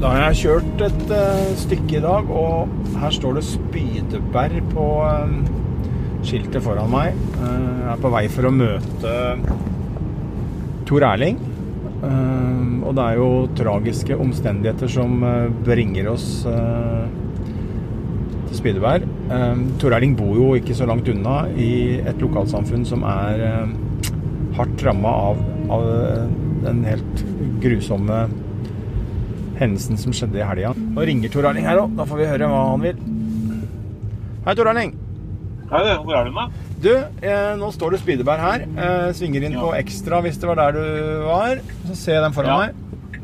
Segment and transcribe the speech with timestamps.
[0.00, 2.70] Da har jeg kjørt et uh, stykke i dag, og
[3.02, 5.28] her står det Spydeberg på uh,
[6.24, 7.12] skiltet foran meg.
[7.34, 9.12] Uh, jeg er på vei for å møte
[10.88, 11.36] Tor Erling.
[12.00, 15.20] og det er jo tragiske omstendigheter som
[15.68, 19.04] bringer oss til Spydeberg.
[19.78, 23.68] Tor Erling bor jo ikke så langt unna i et lokalsamfunn som er
[24.56, 25.36] hardt ramma av,
[25.76, 25.84] av
[26.64, 27.26] den helt
[27.60, 28.24] grusomme
[29.60, 30.72] hendelsen som skjedde i helga.
[30.96, 31.94] Nå ringer Tor Erling her òg.
[31.98, 33.06] Da får vi høre hva han vil.
[34.46, 34.94] Hei, Tor Erling.
[35.70, 36.46] Hei, hvor er du nå?
[36.80, 38.64] Du, eh, nå står det Spydeberg her.
[38.66, 39.62] Eh, svinger inn ja.
[39.62, 41.60] på Ekstra hvis det var der du var.
[41.90, 42.58] Så ser jeg den foran ja.
[42.64, 43.18] meg.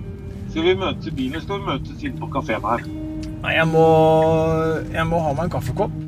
[0.53, 2.85] Skal vi møte bilen, skal vi møtes inn på kafeen her?
[3.43, 3.87] Nei, jeg må,
[4.93, 6.06] jeg må ha meg en kaffekopp.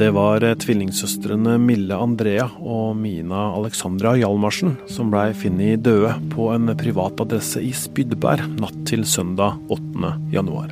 [0.00, 6.46] Det var eh, tvillingsøstrene Mille Andrea og Mina Alexandra Hjalmarsen som blei funnet døde på
[6.54, 10.14] en privat adresse i Spydberg natt til søndag 8.
[10.32, 10.70] januar.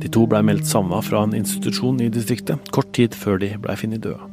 [0.00, 3.76] De to blei meldt savna fra en institusjon i distriktet kort tid før de blei
[3.76, 4.30] funnet døde.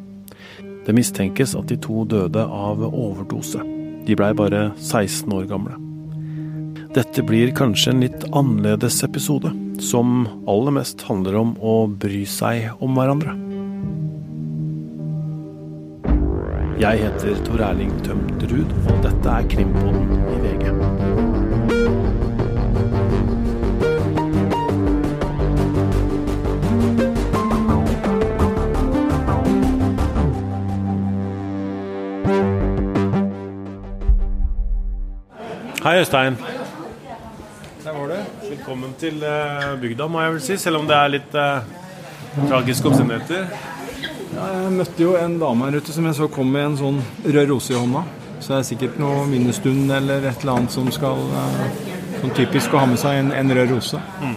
[0.87, 3.59] Det mistenkes at de to døde av overdose.
[4.07, 5.75] De blei bare 16 år gamle.
[6.95, 9.51] Dette blir kanskje en litt annerledes episode,
[9.83, 13.35] som aller mest handler om å bry seg om hverandre.
[16.79, 20.65] Jeg heter Tor Erling Tømt Ruud, og dette er Krimpoden i VG.
[35.83, 36.35] Hei, Øystein.
[37.83, 38.13] Der var du.
[38.49, 40.57] Velkommen til uh, bygda, må jeg vel si.
[40.57, 41.71] Selv om det er litt eh,
[42.49, 43.74] tragiske omstendigheter.
[44.35, 46.97] Ja, jeg møtte jo en dame her ute som jeg så kom med en sånn
[47.23, 48.01] rød rose i hånda.
[48.43, 52.73] Så det er sikkert noe minnestund eller et eller annet som skal eh, Sånn typisk
[52.73, 53.99] å ha med seg en, en rød rose.
[54.23, 54.35] Mm.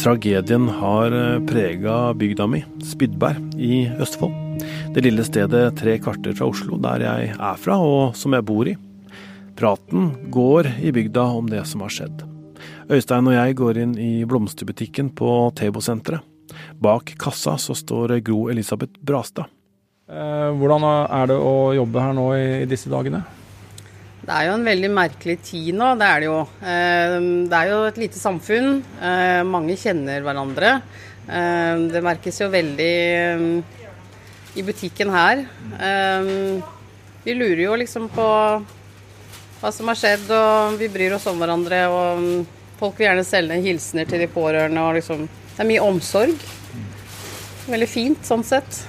[0.00, 4.64] Tragedien har eh, prega bygda mi, Spydberg i Østfold.
[4.92, 8.68] Det lille stedet tre kvarter fra Oslo, der jeg er fra og som jeg bor
[8.68, 8.76] i.
[9.56, 12.24] Praten går i bygda om det som har skjedd.
[12.90, 16.29] Øystein og jeg går inn i blomsterbutikken på Tebo-senteret.
[16.80, 19.50] Bak kassa så står Gro Elisabeth Brastad.
[20.08, 23.20] Eh, hvordan er det å jobbe her nå i disse dagene?
[24.20, 26.38] Det er jo en veldig merkelig tid nå, det er det jo.
[26.64, 27.16] Eh,
[27.50, 28.80] det er jo et lite samfunn.
[28.96, 30.80] Eh, mange kjenner hverandre.
[31.30, 32.94] Det merkes jo veldig
[34.58, 35.44] i butikken her.
[37.22, 38.24] Vi lurer jo liksom på
[39.60, 41.84] hva som har skjedd, og vi bryr oss om hverandre.
[41.92, 44.82] Og folk vil gjerne selge hilsener til de pårørende.
[44.82, 46.44] og liksom det er mye omsorg.
[47.70, 48.80] Veldig fint sånn sett.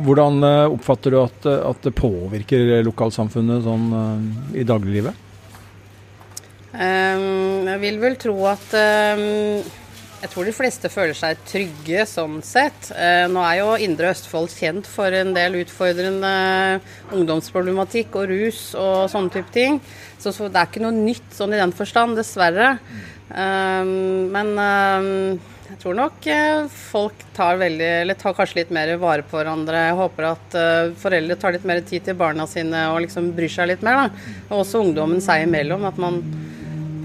[0.00, 5.26] Hvordan eh, oppfatter du at, at det påvirker lokalsamfunnet sånn uh, i dagliglivet?
[6.70, 9.24] Um, jeg vil vel tro at um,
[10.20, 12.92] Jeg tror de fleste føler seg trygge sånn sett.
[12.94, 16.32] Uh, nå er jo Indre Østfold kjent for en del utfordrende
[17.16, 19.80] ungdomsproblematikk og rus og sånne type ting.
[20.20, 22.76] Så, så det er ikke noe nytt sånn i den forstand, dessverre.
[23.34, 24.54] Um, men
[25.70, 29.84] jeg tror nok eh, folk tar, veldig, tar kanskje litt mer vare på hverandre.
[29.86, 33.52] Jeg håper at eh, foreldre tar litt mer tid til barna sine og liksom bryr
[33.54, 34.00] seg litt mer.
[34.02, 34.30] Da.
[34.50, 36.18] Og også ungdommen seg imellom, at man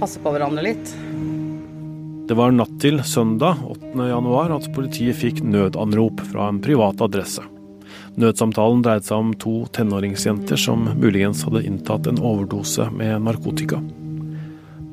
[0.02, 0.94] passer på hverandre litt.
[2.25, 7.44] Det var natt til søndag 8.1 at politiet fikk nødanrop fra en privat adresse.
[8.18, 13.84] Nødsamtalen dreide seg om to tenåringsjenter som muligens hadde inntatt en overdose med narkotika.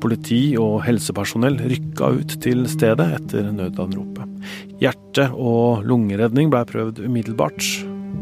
[0.03, 4.27] Politi og helsepersonell rykka ut til stedet etter nødanropet.
[4.81, 7.63] Hjerte- og lungeredning blei prøvd umiddelbart.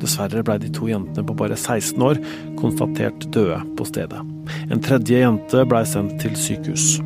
[0.01, 2.21] Dessverre blei de to jentene på bare 16 år
[2.61, 4.21] konstatert døde på stedet.
[4.69, 6.99] En tredje jente blei sendt til sykehus.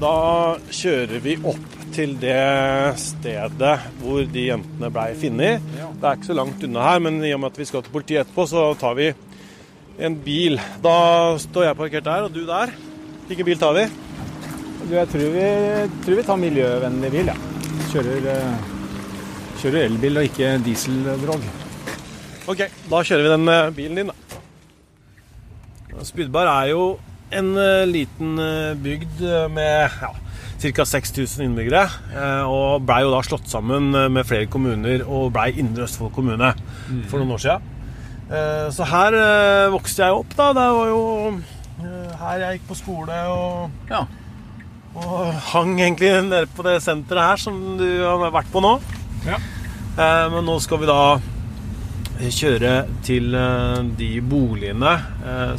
[0.00, 5.64] Da kjører vi opp til det stedet hvor de jentene blei funnet.
[6.00, 7.92] Det er ikke så langt unna her, men i og med at vi skal til
[7.92, 9.10] politiet etterpå, så tar vi
[10.00, 10.56] en bil.
[10.80, 10.94] Da
[11.42, 12.72] står jeg parkert der, og du der.
[13.28, 13.84] Hvilken bil tar vi?
[14.86, 15.44] Du, jeg tror vi,
[16.06, 17.36] tror vi, tar miljøvennlig bil, ja.
[17.90, 18.64] Kjører, eh,
[19.60, 21.44] kjører elbil og ikke dieseldrog.
[22.48, 24.16] OK, da kjører vi den eh, bilen din, da.
[26.08, 26.82] Spydberg er jo
[27.36, 28.40] en eh, liten
[28.80, 29.20] bygd
[29.52, 30.14] med ja,
[30.60, 30.84] ca.
[30.84, 31.84] 6000 innbyggere.
[32.12, 36.12] Eh, og blei jo da slått sammen eh, med flere kommuner og blei Indre Østfold
[36.16, 36.52] kommune
[37.10, 37.76] for noen år siden.
[38.30, 39.16] Eh, så her
[39.72, 40.50] vokste jeg opp, da.
[40.56, 41.02] Det var jo
[42.20, 44.02] her jeg gikk på skole og, ja.
[45.00, 48.74] og hang egentlig nede på det senteret her som du har vært på nå.
[49.24, 49.38] Ja.
[49.96, 51.00] Men nå skal vi da
[52.20, 52.74] kjøre
[53.04, 53.32] til
[53.96, 54.92] de boligene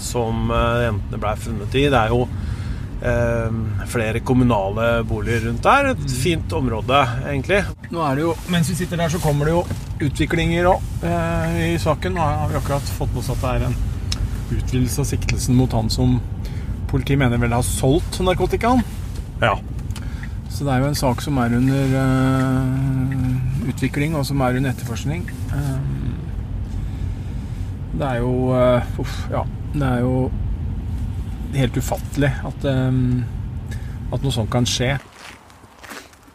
[0.01, 1.87] som jentene blei funnet i.
[1.89, 2.27] Det er jo
[3.89, 5.91] flere kommunale boliger rundt der.
[5.95, 7.63] Et fint område, egentlig.
[7.89, 9.63] Nå er det jo, Mens vi sitter der, så kommer det jo
[10.05, 12.15] utviklinger òg eh, i saken.
[12.15, 13.77] Nå har vi akkurat fått med oss at det er en
[14.51, 16.19] utvidelse av siktelsen mot han som
[16.91, 18.83] politiet mener vel har solgt narkotikaen.
[19.41, 19.55] Ja.
[20.51, 24.73] Så det er jo en sak som er under eh, utvikling, og som er under
[24.73, 25.25] etterforskning.
[25.55, 25.79] Eh,
[27.91, 29.43] det er jo uh, Uff, ja.
[29.73, 30.13] Det er jo
[31.57, 32.91] helt ufattelig at, eh,
[34.11, 34.95] at noe sånt kan skje.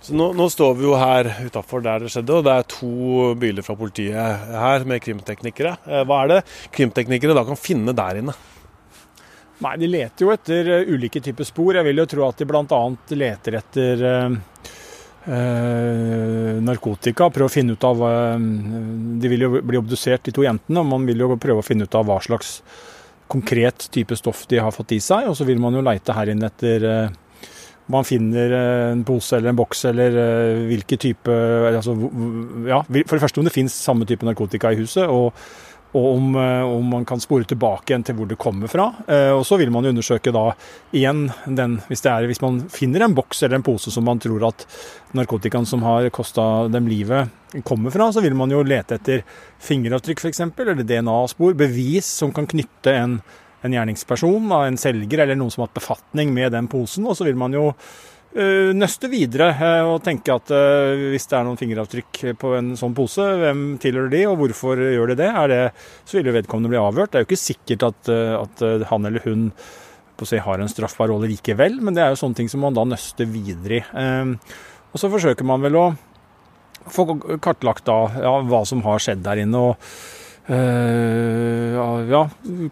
[0.06, 3.32] Så nå, nå står vi jo her utafor der det skjedde, og det er to
[3.42, 4.14] biler fra politiet
[4.54, 5.72] her med krimteknikere.
[5.82, 6.42] Eh, Hva er det
[6.76, 8.36] krimteknikere da kan finne der inne?
[9.64, 11.74] Nei, de leter jo etter eh, ulike typer spor.
[11.78, 12.80] Jeg vil jo tro at de bl.a.
[13.16, 14.30] leter etter eh,
[16.62, 17.26] narkotika.
[17.34, 18.46] Prøve å finne ut av øh,
[19.18, 20.82] De vil jo bli obdusert, de to jentene.
[20.84, 22.60] og Man vil jo prøve å finne ut av hva slags
[23.30, 25.30] konkret type stoff de har fått i seg.
[25.30, 26.88] Og så vil man jo leite her inne etter
[27.86, 31.30] om man finner eh, en pose eller en boks eller eh, hvilke type
[31.70, 31.94] altså,
[32.66, 35.30] ja, For det første om det finnes samme type narkotika i huset, og,
[35.94, 38.88] og om, eh, om man kan spore tilbake igjen til hvor det kommer fra.
[39.06, 40.52] Eh, Og så vil man undersøke da
[40.92, 44.48] igjen den hvis, er, hvis man finner en boks eller en pose som man tror
[44.48, 44.66] at
[45.14, 47.30] narkotikaen som har kosta dem livet,
[47.64, 49.22] kommer fra, så vil man jo lete etter
[49.62, 53.20] fingeravtrykk f.eks., eller DNA-spor, bevis som kan knytte en
[53.66, 57.06] en gjerningsperson, en selger eller noen som har hatt befatning med den posen.
[57.08, 57.70] Og så vil man jo
[58.76, 62.96] nøste videre øh, og tenke at øh, hvis det er noen fingeravtrykk på en sånn
[62.96, 65.30] pose, hvem tilhører de, og hvorfor gjør de det?
[65.52, 65.60] Det
[66.04, 67.12] så vil jo vedkommende bli avhørt.
[67.12, 69.46] Det er jo ikke sikkert at, at han eller hun
[70.24, 72.84] si, har en straffbar rolle likevel, men det er jo sånne ting som man da
[72.88, 73.82] nøster videre i.
[74.92, 75.88] Og så forsøker man vel å
[76.92, 77.08] få
[77.44, 79.64] kartlagt da ja, hva som har skjedd der inne.
[79.72, 81.15] og Eh,
[82.10, 82.22] ja,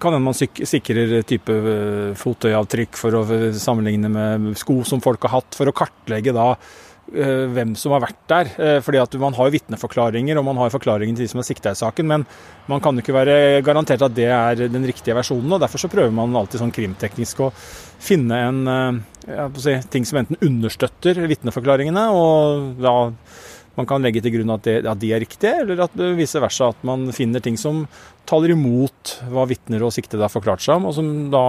[0.01, 5.03] kan hende man sik sikrer type eh, fotøyavtrykk for å eh, sammenligne med sko som
[5.05, 8.53] folk har hatt, for å kartlegge da eh, hvem som har vært der.
[8.85, 11.73] Fordi at Man har jo vitneforklaringer, og man har forklaringen til de som er sikta
[11.75, 12.27] i saken, men
[12.71, 15.53] man kan jo ikke være garantert at det er den riktige versjonen.
[15.53, 17.51] og Derfor så prøver man alltid sånn krimteknisk å
[18.05, 19.03] finne en
[19.61, 22.97] si, ting som enten understøtter vitneforklaringene, og da
[23.79, 26.71] man kan legge til grunn at, det, at de er riktige, eller at vice versa
[26.73, 27.85] at man finner ting som
[28.29, 31.45] taler imot hva vitner og siktede har forklart seg om, og som da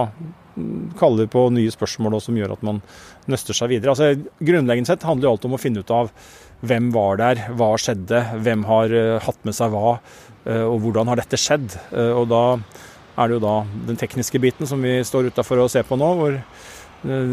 [0.98, 2.80] kaller på nye spørsmål og som gjør at man
[3.30, 3.92] nøster seg videre.
[3.92, 6.10] Altså, grunnleggende sett handler jo alt om å finne ut av
[6.66, 9.98] hvem var der, hva skjedde, hvem har eh, hatt med seg hva,
[10.48, 11.76] eh, og hvordan har dette skjedd.
[11.92, 12.44] Eh, og da
[13.16, 13.56] er det jo da
[13.88, 16.38] den tekniske biten som vi står utafor og ser på nå, hvor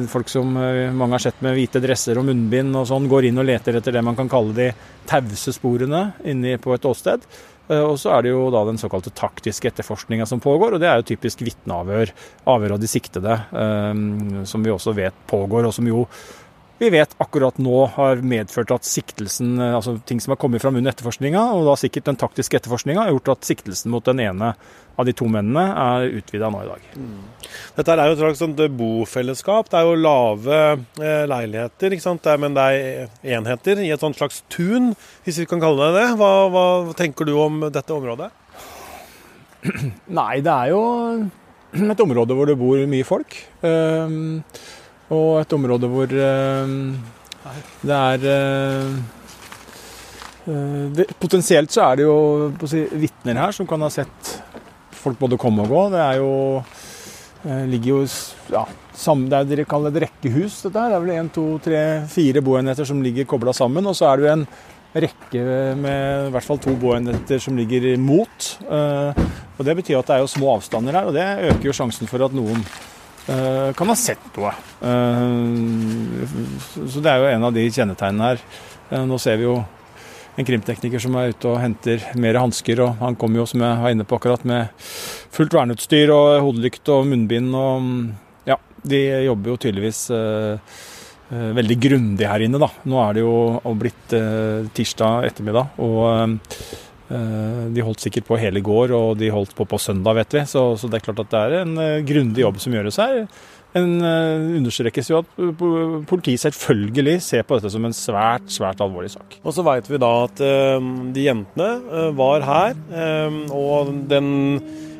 [0.09, 3.41] folk som eh, mange har sett med hvite dresser og munnbind og sånn, går inn
[3.41, 4.69] og leter etter det man kan kalle de
[5.09, 7.25] tause sporene inni på et åsted.
[7.69, 10.89] Eh, Og så er det jo da den såkalte taktiske etterforskninga som pågår, og det
[10.91, 12.11] er jo typisk vitneavhør,
[12.45, 16.07] avhør av de siktede, eh, som vi også vet pågår, og som jo
[16.83, 20.75] vi vet akkurat nå har medført at siktelsen, eh, altså ting som har kommet fram
[20.79, 24.53] under etterforskninga, og da sikkert den taktiske etterforskninga, har gjort at siktelsen mot den ene
[24.99, 26.89] av de to mennene er utvida nå i dag.
[27.77, 29.71] Dette er jo et slags bofellesskap.
[29.71, 30.59] Det er jo lave
[31.01, 31.95] eh, leiligheter?
[31.95, 34.91] Det er, men det er enheter i et sånt slags tun,
[35.25, 36.09] hvis vi kan kalle det det.
[36.19, 36.67] Hva, hva
[36.99, 38.29] tenker du om dette området?
[40.19, 40.83] Nei, det er jo
[41.95, 43.39] et område hvor det bor mye folk.
[43.65, 44.41] ehm,
[45.11, 46.77] og et område hvor ehm,
[47.83, 48.93] det er eh,
[50.47, 54.37] eh, det, Potensielt så er det jo si, vitner her som kan ha sett
[55.03, 55.83] folk både komme og gå.
[55.91, 56.31] Det er jo
[57.43, 58.03] eh, ligger jo
[58.53, 58.63] ja,
[58.95, 60.93] sam, det er dere kaller et rekkehus, dette her.
[60.93, 61.81] Det er vel én, to, tre,
[62.11, 63.89] fire boenheter som ligger kobla sammen.
[63.89, 64.47] Og så er det jo en
[64.93, 65.43] rekke
[65.79, 68.49] med i hvert fall to boenheter som ligger mot.
[68.63, 69.23] Eh,
[69.57, 72.09] og Det betyr at det er jo små avstander her, og det øker jo sjansen
[72.09, 72.92] for at noen eh,
[73.25, 74.51] kan ha sett noe.
[74.83, 76.35] Eh,
[76.91, 78.43] så det er jo en av de kjennetegnene her.
[78.91, 79.61] Eh, nå ser vi jo
[80.37, 83.81] en krimtekniker som er ute og henter mer hansker, og han kommer jo, som jeg
[83.83, 84.71] var inne på akkurat, med
[85.33, 87.99] fullt verneutstyr og hodelykt og munnbind og mm,
[88.49, 90.73] ja, de jobber jo tydeligvis eh,
[91.29, 92.71] eh, veldig grundig her inne, da.
[92.89, 96.57] Nå er det jo blitt eh, tirsdag ettermiddag, og eh,
[97.09, 100.45] de holdt sikkert på hele går, og de holdt på på søndag, vet vi.
[100.49, 103.25] Så, så det er klart at det er en eh, grundig jobb som gjøres her.
[103.73, 105.29] En eh, understrekes jo at
[106.09, 109.39] politiet selvfølgelig ser på dette som en svært, svært alvorlig sak.
[109.41, 114.29] Og så veit vi da at eh, de jentene eh, var her, eh, og den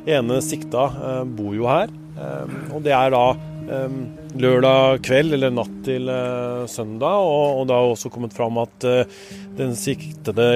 [0.10, 1.94] ene sikta eh, bor jo her.
[2.18, 3.26] Eh, og det er da
[4.40, 8.88] lørdag kveld eller natt til eh, søndag, og, og det har også kommet fram at
[8.88, 9.20] eh,
[9.58, 10.48] den siktede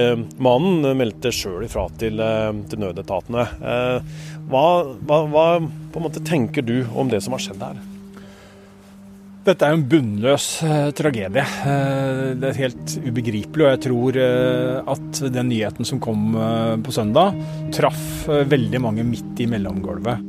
[0.42, 3.46] mannen meldte sjøl ifra til, eh, til nødetatene.
[4.48, 4.64] Hva,
[5.04, 7.80] hva, hva måte tenker du om det som har skjedd her?
[9.48, 10.46] Dette er en bunnløs
[10.98, 11.44] tragedie.
[12.36, 13.64] Det er helt ubegripelig.
[13.64, 14.18] Og jeg tror
[14.92, 16.36] at den nyheten som kom
[16.84, 17.38] på søndag,
[17.72, 20.27] traff veldig mange midt i mellomgulvet.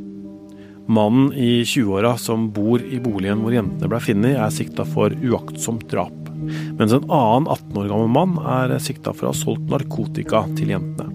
[0.89, 5.85] Mannen i 20-åra som bor i boligen hvor jentene ble funnet, er sikta for uaktsomt
[5.91, 6.15] drap.
[6.79, 10.73] Mens en annen 18 år gammel mann er sikta for å ha solgt narkotika til
[10.73, 11.13] jentene.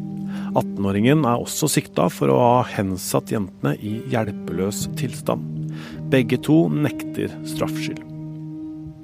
[0.54, 5.74] 18-åringen er også sikta for å ha hensatt jentene i hjelpeløs tilstand.
[6.12, 8.04] Begge to nekter straffskyld.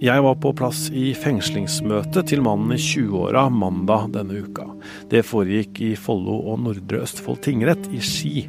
[0.01, 4.65] Jeg var på plass i fengslingsmøtet til mannen i 20-åra mandag denne uka.
[5.13, 8.47] Det foregikk i Follo og Nordre Østfold tingrett i Ski,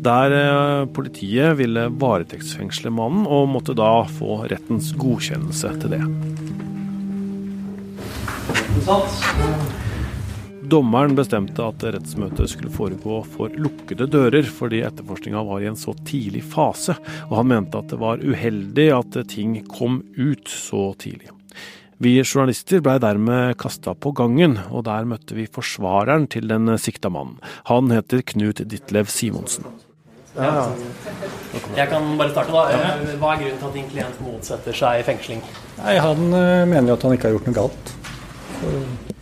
[0.00, 6.02] der eh, politiet ville varetektsfengsle mannen, og måtte da få rettens godkjennelse til det.
[10.70, 15.96] Dommeren bestemte at rettsmøtet skulle foregå for lukkede dører, fordi etterforskninga var i en så
[16.06, 16.94] tidlig fase,
[17.26, 21.32] og han mente at det var uheldig at ting kom ut så tidlig.
[22.00, 27.10] Vi journalister blei dermed kasta på gangen, og der møtte vi forsvareren til den sikta
[27.12, 27.36] mannen.
[27.68, 29.66] Han heter Knut Ditlev Simonsen.
[30.36, 30.68] Ja.
[31.76, 32.66] Jeg kan bare starte da.
[33.18, 35.42] Hva er grunnen til at din klient motsetter seg fengsling?
[35.80, 37.92] Nei, Han eh, mener jo at han ikke har gjort noe galt.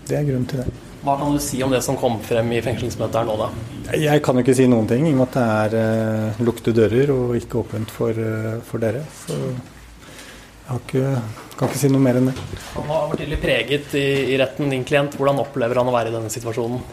[0.09, 0.69] Det er grunnen til det.
[1.07, 3.49] Hva kan du si om det som kom frem i fengslingsmøtet her nå, da?
[3.97, 6.75] Jeg kan jo ikke si noen ting, i og med at det er uh, lukte
[6.77, 9.05] dører og ikke åpent for, uh, for dere.
[9.23, 11.13] Så jeg har ikke,
[11.59, 12.35] kan ikke si noe mer enn det.
[12.77, 15.17] Han har vært tydelig preget i, i, retten, din klient.
[15.19, 16.85] Hvordan opplever han å være i denne situasjonen?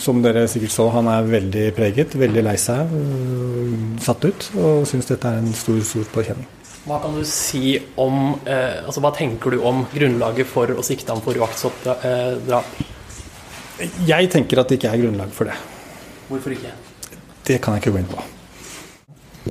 [0.00, 4.86] Som dere sikkert så, han er veldig preget, veldig lei seg, uh, satt ut, og
[4.88, 6.46] syns dette er en stor, stor påkjenning.
[6.86, 11.10] Hva kan du si om, eh, altså hva tenker du om grunnlaget for å sikte
[11.10, 12.78] ham for uaktsomt eh, drap?
[14.06, 15.58] Jeg tenker at det ikke er grunnlag for det.
[16.30, 16.70] Hvorfor ikke?
[17.42, 18.22] Det kan jeg ikke gå inn på.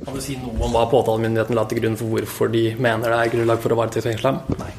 [0.04, 3.18] Kan du si noe om hva påtalemyndigheten la til grunn for hvorfor de mener det
[3.22, 4.60] er grunnlag for å varetektsfengsle ham?
[4.60, 4.72] Nei.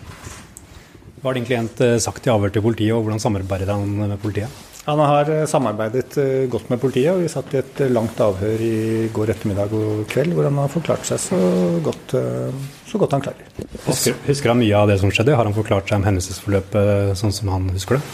[1.18, 4.20] Hva har din klient eh, sagt i avhør til politiet, og hvordan samarbeider han med
[4.22, 4.64] politiet?
[4.86, 8.62] Han har eh, samarbeidet eh, godt med politiet, og vi satt i et langt avhør
[8.64, 11.42] i går ettermiddag og kveld, hvor han har forklart seg så
[11.84, 12.16] godt,
[12.88, 13.50] så godt han klarer.
[13.88, 15.36] Husker, husker, han mye av det som skjedde?
[15.36, 18.06] Har han forklart seg om hendelsesforløpet sånn som han husker det?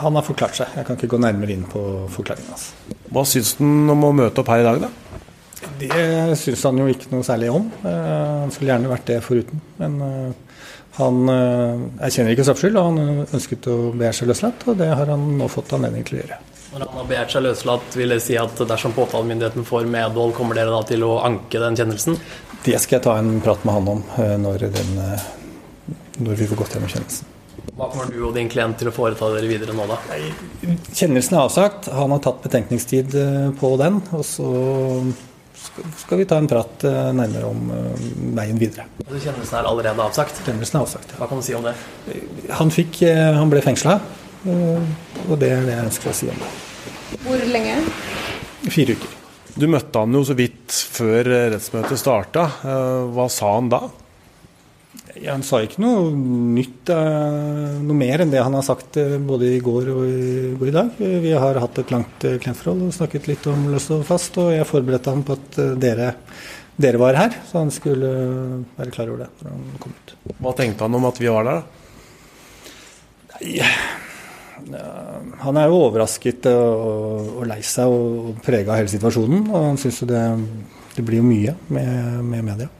[0.00, 0.74] Han har forklart seg.
[0.74, 2.70] Jeg kan ikke gå nærmere inn på forklaringen hans.
[3.12, 5.09] Hva syns han om å møte opp her i dag, da?
[5.80, 7.70] Det syns han jo ikke noe særlig om.
[7.86, 8.12] Eh,
[8.44, 9.62] han skulle gjerne vært det foruten.
[9.80, 10.60] Men eh,
[10.98, 14.66] han eh, erkjenner ikke straffskyld, og han ønsket å begjære seg løslatt.
[14.68, 16.40] Og det har han nå fått anledning til å gjøre.
[16.70, 20.58] Når han har begjært seg løslatt, vil det si at dersom påtalemyndigheten får medhold, kommer
[20.58, 22.20] dere da til å anke den kjennelsen?
[22.62, 24.02] Det skal jeg ta en prat med han om
[24.44, 24.90] når, den,
[26.20, 27.36] når vi får gått gjennom kjennelsen.
[27.74, 29.96] Hva kommer du og din klient til å foreta dere videre nå, da?
[30.92, 31.88] Kjennelsen er avsagt.
[31.96, 33.16] Han har tatt betenkningstid
[33.58, 33.98] på den.
[34.14, 34.52] Og så
[36.00, 38.86] skal vi ta en prat eh, nærmere om eh, veien videre.
[39.04, 40.42] Altså, kjennelsen er allerede avsagt?
[40.46, 41.20] Kjennelsen er avsagt, ja.
[41.20, 41.74] Hva kan du si om det?
[42.58, 43.02] Han, fikk,
[43.36, 43.98] han ble fengsla,
[44.48, 46.50] og det er det jeg ønsker å si om det.
[47.26, 47.78] Hvor lenge?
[48.70, 49.16] Fire uker.
[49.60, 52.46] Du møtte han jo så vidt før rettsmøtet starta.
[53.10, 53.82] Hva sa han da?
[55.28, 59.50] Han sa ikke noe nytt, uh, noe mer enn det han har sagt uh, både
[59.52, 60.94] i går og i, og i, dag.
[60.96, 64.38] Vi har hatt et langt uh, klientforhold og snakket litt om løst og fast.
[64.40, 66.14] Og jeg forberedte ham på at dere,
[66.80, 68.14] dere, var her, så han skulle
[68.78, 70.16] være klar over det når han kom ut.
[70.40, 71.76] Hva tenkte han om at vi var der, da?
[73.40, 73.68] Ja,
[75.40, 79.48] han er jo overrasket og, og lei seg og, og prega hele situasjonen.
[79.52, 80.24] Og han syns jo det,
[80.96, 82.72] det blir jo mye med, med media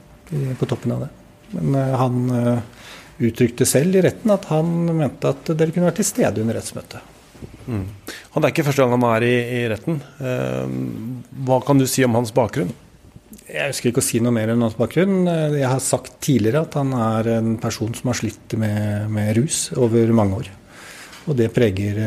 [0.57, 1.15] på toppen av det.
[1.55, 2.59] Men eh, han eh,
[3.27, 7.09] uttrykte selv i retten at han mente at dere kunne vært til stede under rettsmøtet.
[7.65, 7.83] Mm.
[8.35, 9.99] Han er ikke første gang han er i, i, retten.
[10.21, 10.77] Eh,
[11.47, 12.71] hva kan du si om hans bakgrunn?
[13.51, 15.25] Jeg ønsker ikke å si noe mer enn hans bakgrunn.
[15.27, 19.65] Jeg har sagt tidligere at han er en person som har slitt med, med rus
[19.75, 20.51] over mange år.
[21.27, 21.99] Og det preger,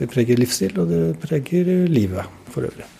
[0.00, 2.90] det preger livsstil, og det preger livet for øvrig.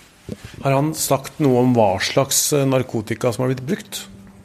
[0.62, 4.04] Har han sagt noe om hva slags narkotika som har blitt brukt?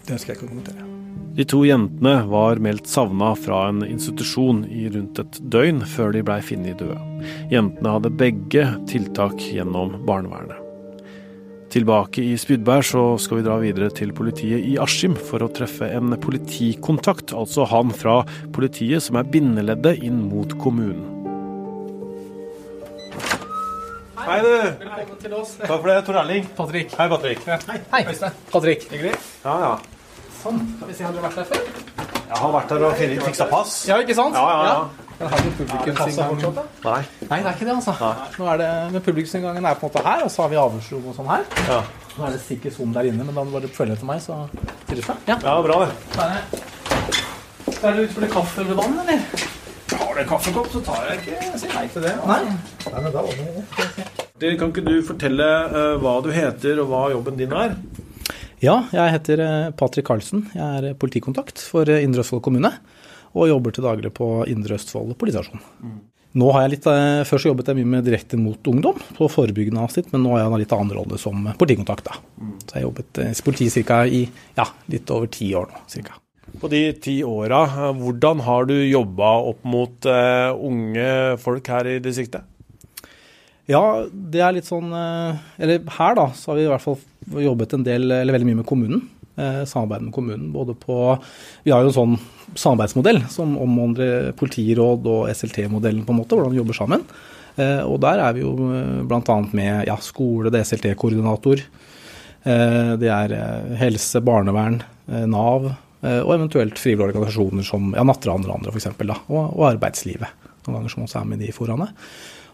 [0.10, 0.99] Det skal jeg ikke kommentere.
[1.38, 6.24] De to jentene var meldt savna fra en institusjon i rundt et døgn før de
[6.26, 6.98] blei funnet døde.
[7.52, 10.58] Jentene hadde begge tiltak gjennom barnevernet.
[11.70, 15.86] Tilbake i Spydberg så skal vi dra videre til politiet i Askim for å treffe
[15.94, 18.24] en politikontakt, altså han fra
[18.56, 21.06] politiet som er bindeleddet inn mot kommunen.
[24.20, 24.50] Hei, du.
[24.82, 25.54] Velkommen til oss.
[25.62, 26.50] Takk for det, Tor Erling.
[26.58, 26.92] Patrick.
[26.98, 27.48] Hei, Patrick.
[27.94, 28.44] Hei, Øystein.
[28.52, 28.90] Patrick.
[28.92, 29.16] Hyggelig.
[29.46, 29.99] Ja, ja.
[30.40, 30.60] Sånn.
[30.78, 31.62] Skal vi se, har dere vært der før?
[32.30, 33.78] Jeg har vært der og fiksa pass.
[33.90, 34.38] Ja, ikke sant?
[34.38, 35.08] Ja, ja, ja.
[35.20, 36.60] Den har vi publikumsinngangen.
[36.86, 37.00] Nei.
[37.28, 38.12] Nei, det er ikke det, altså.
[38.40, 41.10] Nå er det, men Publikumsinngangen er på en måte her, og så har vi avhørsrom
[41.12, 41.44] og sånn her.
[41.68, 41.80] Ja.
[42.16, 44.22] Nå er det sikkert Zoom der inne, men da må du bare følge etter meg,
[44.24, 44.38] så
[44.88, 45.18] sier det.
[45.28, 45.36] Ja.
[45.44, 45.92] Ja, bra det.
[46.24, 49.20] Er Skal du ut for litt kaffe eller vann, eller?
[50.00, 52.16] Har du en kaffekopp, så tar jeg ikke jeg sier nei til det.
[52.30, 52.42] Nei.
[54.40, 57.76] Du, Kan ikke du fortelle uh, hva du heter, og hva jobben din er?
[58.60, 60.42] Ja, jeg heter Patrik Patrick Karlsen.
[60.52, 62.74] Jeg er eh, politikontakt for eh, Indre Østfold kommune.
[63.32, 65.62] Og jobber til daglig på Indre Østfold politistasjon.
[66.40, 69.86] Nå har jeg litt, eh, Først jobbet jeg mye med direkte mot ungdom, på forebyggende
[69.88, 72.12] avsnitt, men nå har jeg en litt annen rolle som politikontakt.
[72.12, 72.20] da.
[72.66, 74.26] Så jeg har jobbet eh, i politiet cirka i
[74.60, 75.86] ja, litt over ti år nå.
[75.88, 76.20] Cirka.
[76.60, 81.96] På de ti åra, eh, hvordan har du jobba opp mot uh, unge folk her
[81.96, 82.44] i distriktet?
[83.70, 86.98] Ja, det er litt sånn eh, Eller her, da, så har vi i hvert fall
[87.28, 89.02] jobbet en del, eller veldig mye med kommunen.
[89.40, 90.52] Eh, samarbeid med kommunen.
[90.52, 91.18] Både på
[91.64, 92.16] Vi har jo en sånn
[92.56, 97.04] samarbeidsmodell som omhandler politiråd og SLT-modellen, på en måte, hvordan vi jobber sammen.
[97.60, 98.56] Eh, og der er vi jo
[99.08, 99.38] bl.a.
[99.54, 101.62] med ja, skole, det er SLT-koordinator.
[102.44, 105.70] Eh, det er eh, helse, barnevern, eh, Nav.
[106.02, 108.92] eh, Og eventuelt frivillige organisasjoner som ja, Natteravner og andre, f.eks.
[109.30, 110.36] Og, og arbeidslivet.
[110.68, 111.90] Noen ganger som også er med i de foraene.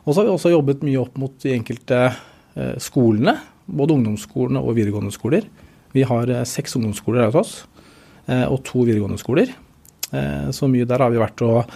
[0.05, 4.61] Og så har vi også jobbet mye opp mot de enkelte eh, skolene, både ungdomsskolene
[4.61, 5.47] og videregående skoler.
[5.95, 7.53] Vi har eh, seks ungdomsskoler hos oss,
[8.27, 9.51] eh, og to videregående skoler.
[10.11, 11.75] Eh, så mye der har vi vært og,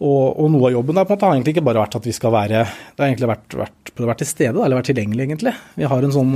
[0.00, 2.08] og, og noe av jobben der på en måte har egentlig ikke bare vært at
[2.08, 5.54] vi skal være Det har egentlig vært, vært, vært til stede, eller vært tilgjengelig, egentlig.
[5.76, 6.34] Vi har en sånn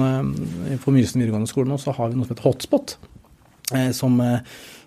[0.84, 2.96] På Mysen videregående skole nå så har vi noe som heter hotspot.
[3.96, 4.18] Som,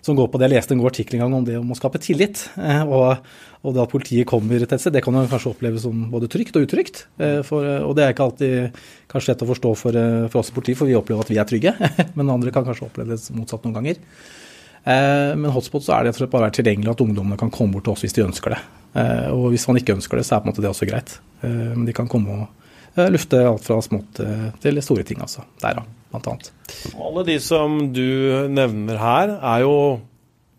[0.08, 0.48] som går på det.
[0.48, 2.46] Jeg leste en god artikkel en gang om det om å skape tillit.
[2.56, 3.20] eh, Og,
[3.62, 6.30] og det at politiet kommer til et sted, det kan jo kanskje oppleves som både
[6.32, 7.04] trygt og utrygt.
[7.20, 8.80] eh, For, og det er ikke alltid
[9.12, 11.38] kanskje lett å forstå for, eh, for oss i politiet, for vi opplever at vi
[11.38, 11.74] er trygge.
[12.18, 14.02] Men andre kan kanskje oppleve det motsatt noen ganger.
[14.88, 17.92] Men hotspot så er det bare å være tilgjengelig at ungdommene kan komme bort til
[17.92, 18.60] oss hvis de ønsker det.
[19.34, 21.18] Og hvis man ikke ønsker det, så er på en måte det også greit.
[21.42, 24.22] Men de kan komme og lufte alt fra smått
[24.62, 25.44] til store ting, altså.
[25.60, 26.52] Der, da, blant annet.
[26.98, 28.08] Alle de som du
[28.52, 29.74] nevner her, er jo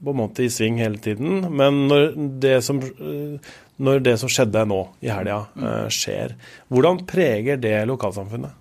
[0.03, 1.43] på en måte i sving hele tiden.
[1.55, 6.35] Men når det som, eh, når det som skjedde nå i helga, eh, skjer,
[6.69, 8.51] hvordan preger det lokalsamfunnet?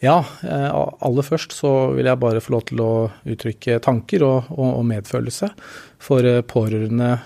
[0.00, 4.50] Ja, eh, aller først så vil jeg bare få lov til å uttrykke tanker og,
[4.50, 5.50] og, og medfølelse
[5.98, 7.20] for pårørende,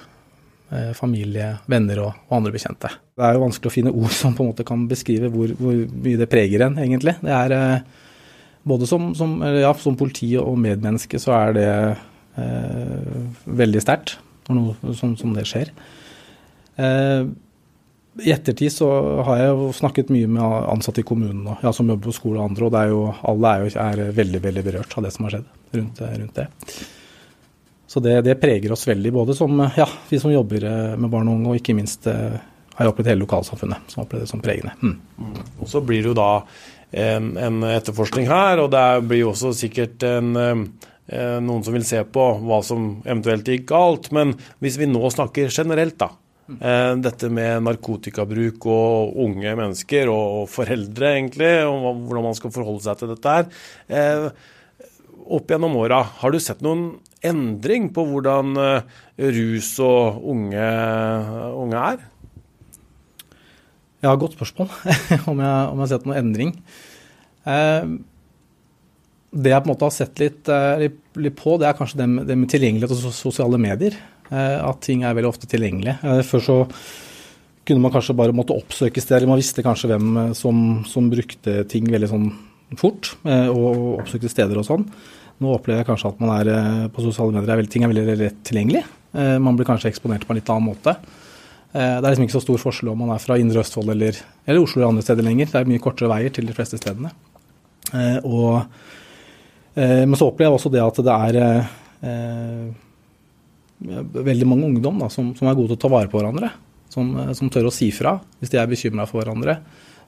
[0.93, 2.91] familie, venner og, og andre bekjente.
[3.17, 5.73] Det er jo vanskelig å finne ord som på en måte kan beskrive hvor, hvor
[5.73, 7.15] mye det preger en, egentlig.
[7.23, 7.55] Det er
[8.63, 11.69] både som, som, ja, som politi og medmenneske så er det
[12.41, 14.19] eh, veldig sterkt
[14.49, 15.71] når noe som, det skjer.
[16.81, 17.29] Eh,
[18.19, 18.89] i ettertid så
[19.29, 22.41] har jeg jo snakket mye med ansatte i kommunen og, ja, som jobber på skole
[22.41, 25.27] og andre, og er jo, alle er jo er veldig veldig berørt av det som
[25.27, 26.49] har skjedd rundt, rundt det.
[27.89, 31.31] Så det, det, preger oss veldig, både som ja, vi som jobber eh, med barn
[31.31, 32.41] og unge, og ikke minst eh,
[32.75, 34.75] har jeg opplevd hele lokalsamfunnet som opplevde det som pregende.
[34.83, 35.39] Mm.
[35.63, 36.29] Og Så blir det jo da
[36.91, 41.87] en, en etterforskning her, og det blir jo også sikkert en, eh, noen som vil
[41.87, 44.11] se på hva som eventuelt gikk galt.
[44.15, 46.13] Men hvis vi nå snakker generelt, da.
[46.49, 52.87] Eh, dette med narkotikabruk og unge mennesker og foreldre, egentlig, og hvordan man skal forholde
[52.87, 53.51] seg til dette her.
[53.93, 54.31] Eh,
[55.29, 58.55] opp gjennom åra, har du sett noen endring på hvordan
[59.19, 60.69] rus og unge,
[61.59, 62.07] unge er?
[64.05, 64.69] Ja, godt spørsmål
[65.31, 66.55] om, jeg, om jeg har sett noen endring.
[67.49, 67.97] Eh,
[69.29, 70.49] det jeg på en måte har sett litt,
[70.81, 73.99] litt, litt på, det er kanskje det med, det med tilgjengelighet og sosiale medier.
[74.29, 75.99] Eh, at ting er veldig ofte tilgjengelig.
[76.05, 76.57] Eh, før så
[77.69, 79.29] kunne man kanskje bare måtte oppsøke steder.
[79.29, 82.29] Man visste kanskje hvem som, som brukte ting veldig sånn
[82.81, 84.85] fort, eh, og oppsøkte steder og sånn.
[85.39, 88.17] Nå opplever jeg kanskje at man er på sosiale medier, er veldig, ting er veldig
[88.19, 88.83] lett tilgjengelig.
[89.39, 90.97] Man blir kanskje eksponert på en litt annen måte.
[91.73, 94.17] Det er liksom ikke så stor forskjell om man er fra Indre Østfold eller,
[94.49, 95.51] eller Oslo eller andre steder lenger.
[95.51, 97.11] Det er mye kortere veier til de fleste stedene.
[98.25, 98.63] Og,
[99.77, 101.69] men så opplever jeg også det at det er
[104.31, 106.51] veldig mange ungdom da, som, som, er gode til å ta vare på hverandre.
[106.89, 109.59] Som, som tør å si fra hvis de er bekymra for hverandre.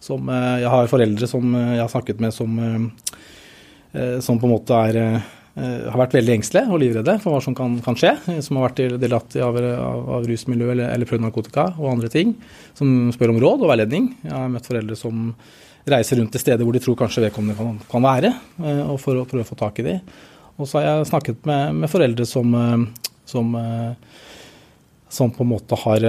[0.00, 2.56] Som, jeg har foreldre som jeg har snakket med som,
[4.24, 5.20] som på en måte er,
[5.60, 8.14] har vært veldig engstelige og livredde for hva som kan, kan skje.
[8.44, 12.34] Som har vært delatt av, av, av rusmiljø eller, eller prøvd narkotika og andre ting.
[12.78, 14.12] Som spør om råd og veiledning.
[14.24, 15.30] Jeg har møtt foreldre som
[15.90, 18.34] reiser rundt til steder hvor de tror kanskje vedkommende kan, kan være,
[18.84, 20.02] og for å prøve å få tak i dem.
[20.60, 22.52] Og så har jeg snakket med, med foreldre som
[23.30, 23.54] som,
[25.08, 26.06] som, på en måte har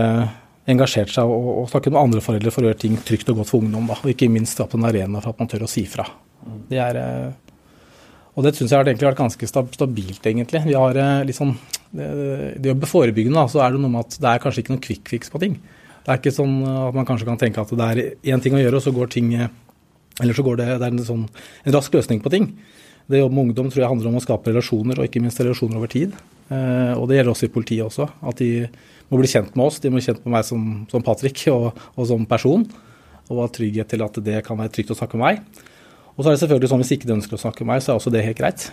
[0.72, 3.52] engasjert seg og, og snakket med andre foreldre for å gjøre ting trygt og godt
[3.52, 3.88] for ungdom.
[3.90, 4.00] Da.
[4.02, 6.08] Og ikke minst skape en arena for at man tør å si fra.
[6.70, 7.00] Det er,
[8.32, 10.64] Og det syns jeg har vært ganske stabilt, egentlig.
[10.64, 11.54] Vi har liksom
[11.92, 12.08] det,
[12.62, 14.84] det å jobbe forebyggende, så er det noe med at det er kanskje ikke noen
[14.86, 15.58] quick fix på ting.
[16.02, 18.62] Det er ikke sånn at man kanskje kan tenke at det er én ting å
[18.62, 19.34] gjøre, og så går ting
[20.22, 21.26] Eller så går det, det er en, sånn,
[21.66, 22.52] en rask løsning på ting.
[23.10, 25.40] Det å jobbe med ungdom tror jeg handler om å skape relasjoner, og ikke minst
[25.42, 26.14] relasjoner over tid.
[26.52, 28.08] Eh, og det gjelder også i politiet også.
[28.28, 28.68] At de
[29.10, 29.80] må bli kjent med oss.
[29.82, 32.68] De må bli kjent med meg som, som Patrick og, og, som person.
[33.32, 35.64] Og ha trygghet til at det kan være trygt å snakke med meg.
[36.22, 37.90] Og så er det selvfølgelig sånn hvis ikke de ønsker å snakke med meg, så
[37.90, 38.68] er også det helt greit.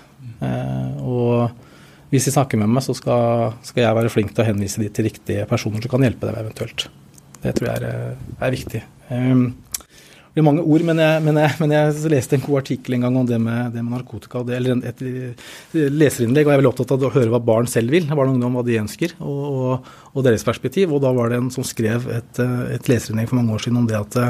[0.45, 4.49] Eh, og hvis de snakker med meg, så skal, skal, jeg være flink til å
[4.51, 6.85] henvise de til riktige personer som kan hjelpe dem eventuelt.
[7.41, 8.83] Det tror jeg er, er viktig.
[9.09, 12.99] Um, det blir mange ord, men jeg, men, jeg, men jeg, leste en god artikkel
[12.99, 14.43] en gang om det med, det med narkotika.
[14.45, 17.71] Det, eller et, et leserinnlegg, og jeg er veldig opptatt av å høre hva barn
[17.73, 18.11] selv vil.
[18.13, 20.93] Barn og ungdom, hva de ønsker, og, og, og, deres perspektiv.
[20.93, 22.45] Og da var det en som skrev et,
[22.77, 24.21] et leserinnlegg for mange år siden om det at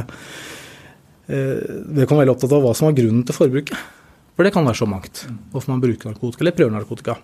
[1.28, 1.64] eh,
[1.94, 3.88] vi kan være opptatt av hva som var grunnen til forbruket.
[4.36, 5.24] For det kan være så mangt.
[5.52, 7.18] Hvorfor man bruker narkotika eller prøver narkotika.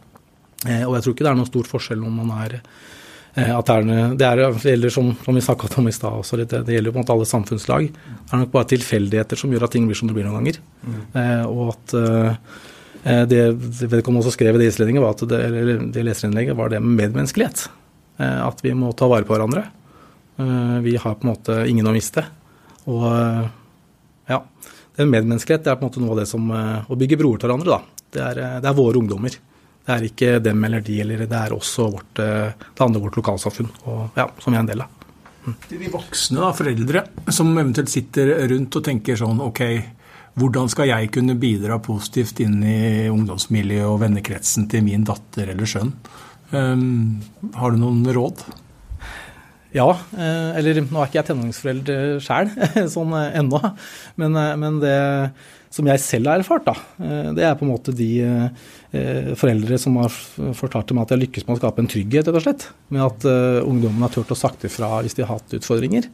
[0.67, 2.61] Eh, og jeg tror ikke det er noen stor forskjell om man er
[3.35, 6.21] Eh, at det, er, det, er, det gjelder som, som vi snakka om i stad
[6.21, 7.89] også, det, det gjelder på en måte alle samfunnslag.
[7.91, 10.61] Det er nok bare tilfeldigheter som gjør at ting blir som det blir noen ganger.
[10.85, 11.01] Mm.
[11.19, 13.41] Eh, og at eh, det
[13.91, 16.95] vedkommende også skrev i det islendinget, var at det, eller det leserinnlegget var det med
[17.01, 17.67] medmenneskelighet.
[18.23, 19.67] Eh, at vi må ta vare på hverandre.
[20.83, 22.25] Vi har på en måte ingen å miste.
[22.91, 23.05] Og
[24.97, 27.51] det medmenneskelighet det er på en måte noe av det som Å bygge broer til
[27.51, 28.05] hverandre, da.
[28.15, 29.35] Det er, det er våre ungdommer.
[29.85, 33.19] Det er ikke dem eller de, eller det er også vårt, eh, det andre vårt
[33.21, 35.03] lokalsamfunn, og, ja, som vi er en del av.
[35.45, 35.57] Mm.
[35.69, 39.61] De voksne, da, foreldre, som eventuelt sitter rundt og tenker sånn ok,
[40.41, 45.69] hvordan skal jeg kunne bidra positivt inn i ungdomsmiljøet og vennekretsen til min datter eller
[45.69, 45.93] sønn?
[46.55, 47.21] Um,
[47.59, 48.41] har du noen råd?
[49.75, 52.53] Ja, eh, eller nå er ikke jeg tenåringsforelder sjæl,
[52.95, 53.59] sånn eh, ennå.
[54.23, 54.95] Men, men, det
[55.75, 56.75] som jeg selv har erfart, da,
[57.35, 58.13] det er på en måte de
[58.95, 60.13] Eh, foreldre som har
[60.55, 62.67] fortalt meg at har lykkes med å skape en trygghet, rett og slett.
[62.95, 63.25] Med at
[63.67, 66.07] ungdommen har turt å sagt ifra hvis de har hatt utfordringer.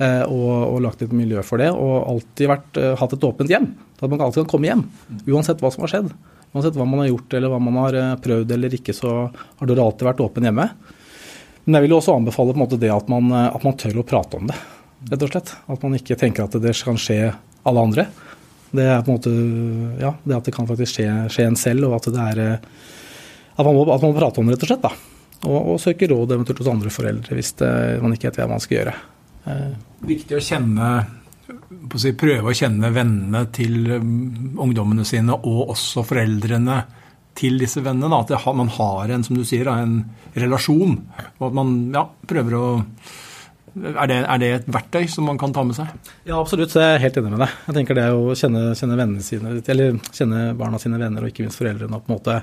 [0.00, 1.68] Og, og, lagt et miljø for det.
[1.76, 3.68] Og alltid vært, hatt et åpent hjem.
[4.00, 4.86] At man alltid kan komme hjem.
[5.28, 6.08] Uansett hva som har skjedd.
[6.56, 9.84] Uansett hva man har gjort eller hva man har prøvd eller ikke, så har dere
[9.84, 10.70] alltid vært åpen hjemme.
[11.64, 14.06] Men jeg vil også anbefale på en måte det at man, at man tør å
[14.06, 14.56] prate om det,
[15.12, 15.52] rett og slett.
[15.70, 17.20] At man ikke tenker at det kan skje
[17.62, 18.06] alle andre.
[18.72, 19.32] Det er på en måte
[20.00, 22.68] ja, det at det kan faktisk skje, skje en selv, og at det er eh,
[23.52, 24.86] at man må, at man må prate om det, rett og slett.
[24.86, 24.92] da.
[25.42, 27.72] Og, og søke råd eventuelt hos andre foreldre hvis det,
[28.02, 28.94] man ikke vet hva man skal gjøre.
[29.50, 29.68] Eh.
[30.08, 30.92] Viktig å kjenne
[31.52, 36.78] å si, prøve å kjenne vennene til ungdommene sine, og også foreldrene
[37.38, 38.22] til disse vennene.
[38.28, 38.38] Da.
[38.38, 40.00] At man har en som du sier, en
[40.38, 40.98] relasjon.
[41.38, 42.64] Og at man ja, prøver å
[43.72, 45.88] er det, er det, et verktøy som man kan ta med seg?
[46.28, 46.74] Ja, absolutt.
[46.74, 47.54] Så jeg er helt enig med deg.
[47.68, 51.60] Jeg tenker det å kjenne, kjenne, sine, eller kjenne barna sine venner, og ikke minst
[51.60, 52.36] foreldrene, og på en måte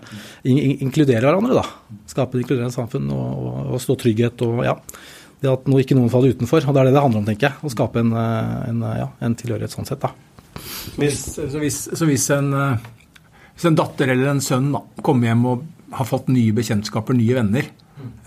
[0.50, 1.60] in inkludere hverandre.
[1.60, 2.00] da.
[2.10, 4.74] Skape et inkluderende samfunn og, og, og, stå trygghet og ja.
[5.40, 6.66] Det at noe, ikke noen faller utenfor.
[6.66, 7.62] Og det er det det handler om, tenker jeg.
[7.62, 10.12] Å skape en, en, ja, en tilhørighet sånn sett, da.
[10.98, 12.50] Hvis, så, hvis, så hvis, en,
[13.60, 15.68] hvis en datter eller en sønn da, kommer hjem og
[16.00, 17.68] har fått nye bekjentskaper, nye venner,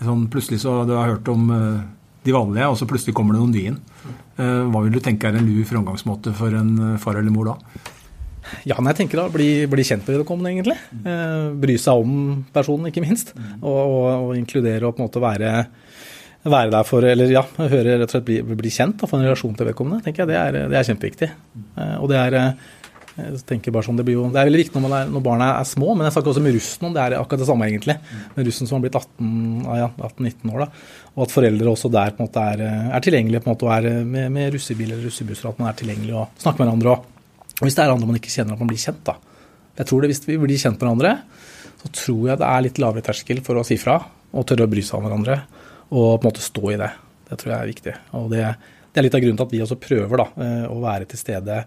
[0.03, 1.49] sånn plutselig så du har hørt om
[2.23, 3.79] de vanlige, og så plutselig kommer det noen nye inn.
[4.33, 7.51] Eh, hva vil du tenke er en lur framgangsmåte for en eh, far eller mor
[7.51, 7.57] da?
[8.67, 10.77] Ja, men jeg tenker da, bli, bli kjent med vedkommende, egentlig.
[11.07, 13.33] Eh, bry seg om personen, ikke minst.
[13.61, 15.51] Og, og, og, inkludere og på en måte være,
[16.43, 19.27] være der for Eller ja, høre rett og slett bli, bli kjent og få en
[19.27, 20.03] relasjon til vedkommende.
[20.05, 21.29] tenker jeg, Det er, det er kjempeviktig.
[22.01, 22.39] Og det er
[23.13, 25.67] jeg tenker bare sånn, Det, jo, det er veldig viktig når, er, når, barna er
[25.69, 27.95] små, men jeg snakker også med russen om det er akkurat det samme, egentlig.
[28.33, 30.63] Med russen som har blitt 18-19 ja, 18 år.
[30.63, 30.67] da,
[31.13, 32.63] Og at foreldre også der på en måte er,
[32.97, 35.51] er tilgjengelige på en måte, og er med, med russebil eller russebusser.
[35.51, 36.97] At man er tilgjengelig og snakker med hverandre.
[36.97, 39.05] Og, og hvis det er andre man ikke kjenner, at man blir kjent.
[39.05, 39.17] da.
[39.77, 41.15] Jeg tror det Hvis vi blir kjent med hverandre,
[41.83, 43.99] så tror jeg det er litt lavere terskel for å si fra
[44.33, 45.39] og tørre å bry seg om hverandre.
[45.93, 46.89] Og på en måte stå i det.
[47.29, 47.97] Det tror jeg er viktig.
[48.17, 48.45] Og det,
[48.89, 51.21] det er litt av grunnen til at vi også prøver da, eh, å være til
[51.21, 51.63] stede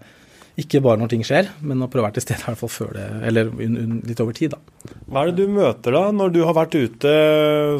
[0.56, 2.72] ikke bare når ting skjer, men å prøve å være til stede i hvert fall
[2.72, 3.50] før det, eller
[4.08, 4.54] litt over tid.
[4.54, 4.94] da.
[5.04, 7.12] Hva er det du møter da, når du har vært ute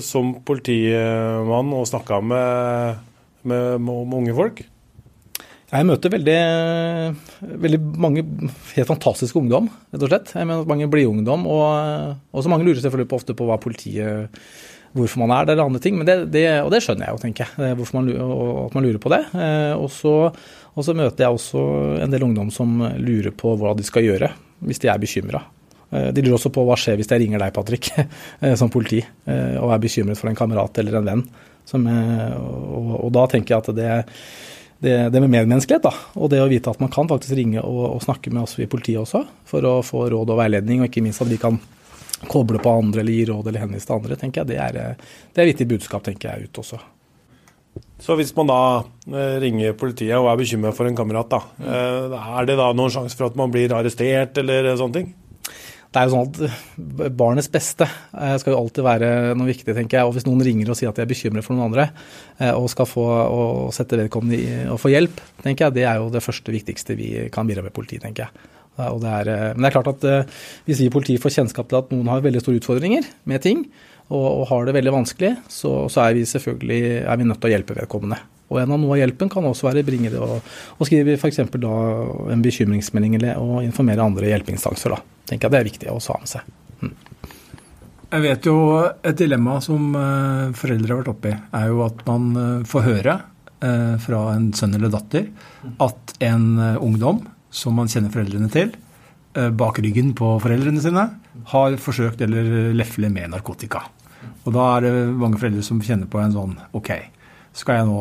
[0.05, 3.05] som politimann og snakka med,
[3.49, 4.61] med, med, unge folk?
[5.67, 6.39] Jeg møter veldig,
[7.65, 8.23] veldig mange
[8.77, 10.37] helt fantastiske ungdom, rett og slett.
[10.37, 11.49] Jeg mener Mange blidungdom.
[11.51, 14.37] Og, og så mange lurer selvfølgelig på, ofte på hva politiet
[14.97, 15.97] hvorfor man er der, eller andre ting.
[15.99, 17.77] Men det, det, og det skjønner jeg jo, tenker jeg.
[17.97, 18.13] Man,
[18.67, 19.23] at man lurer på det.
[19.35, 20.15] Eh, og så
[20.77, 21.61] og så møter jeg også
[22.05, 24.31] en del ungdom som lurer på hva de skal gjøre
[24.67, 25.41] hvis de er bekymra.
[25.91, 27.91] Eh, de lurer også på hva skjer hvis jeg ringer deg, Patrick,
[28.45, 31.25] eh, som politi, og er bekymret for en kamerat eller en venn.
[31.67, 33.95] Som, og, og, da tenker jeg at det,
[34.79, 35.89] det, det, med medmenneskelighet.
[35.89, 38.55] da, Og det å vite at man kan faktisk ringe og, og, snakke med oss
[38.63, 41.59] i politiet også, for å få råd og veiledning, og ikke minst at vi kan
[42.31, 44.53] koble på andre eller gi råd eller henvise til andre, tenker jeg.
[44.53, 46.79] Det er, det er viktig budskap, tenker jeg, ut også.
[48.03, 48.61] Så hvis man da
[49.09, 52.17] eh, ringer politiet og er bekymret for en kamerat, da, mm.
[52.39, 55.15] er det da noen sjanse for at man blir arrestert eller sånne ting?
[55.97, 59.09] det er jo sånn at eh, Barnets beste skal jo alltid være
[59.39, 60.09] noe viktig, tenker jeg.
[60.09, 61.87] Og hvis noen ringer og sier at de er bekymret for noen andre,
[62.59, 66.11] og skal få og sette vedkommende i og få hjelp, tenker jeg, det er jo
[66.13, 68.53] det første viktigste vi kan bidra med politiet, tenker jeg.
[68.77, 70.35] Det er, men det er klart at
[70.67, 73.65] hvis vi i politiet får kjennskap til at noen har veldig store utfordringer med ting,
[74.07, 77.51] og, og har det veldig vanskelig, så, så, er vi selvfølgelig er vi nødt til
[77.51, 78.21] å hjelpe vedkommende.
[78.47, 80.39] Og en av noe av hjelpen kan også være bringe det og,
[80.79, 81.43] og skrive f.eks.
[81.43, 84.95] en bekymringsmelding eller og informere andre hjelpeinstanser.
[84.95, 85.01] Da.
[85.27, 86.53] tenker jeg Det er viktig å ha med seg.
[86.85, 86.95] Mm.
[88.07, 92.29] Jeg vet jo et dilemma som uh, foreldre har vært oppi, er jo at man
[92.39, 95.27] uh, får høre uh, fra en sønn eller datter
[95.83, 96.47] at en
[96.79, 98.71] ungdom som man kjenner foreldrene til,
[99.59, 101.03] bak ryggen på foreldrene sine,
[101.51, 103.83] har forsøkt eller lefle med narkotika.
[104.45, 106.93] Og da er det mange foreldre som kjenner på en sånn OK,
[107.57, 108.01] skal jeg nå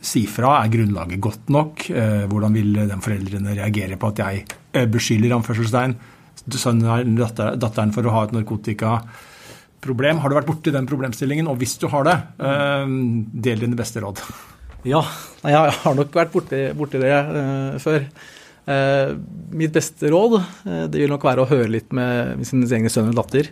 [0.00, 0.58] si fra?
[0.62, 1.88] Er grunnlaget godt nok?
[1.90, 5.98] Eh, hvordan vil de foreldrene reagere på at jeg eh, beskylder anførselstegn
[6.48, 10.22] datteren for å ha et narkotikaproblem?
[10.22, 11.50] Har du vært borti den problemstillingen?
[11.50, 12.96] Og hvis du har det, eh,
[13.48, 14.22] del dine beste råd.
[14.86, 15.02] Ja,
[15.42, 17.14] jeg har nok vært borti, borti det
[17.82, 18.04] før.
[18.68, 19.14] Uh,
[19.56, 23.06] mitt beste råd uh, det vil nok være å høre litt med sin egen sønn
[23.08, 23.48] eller datter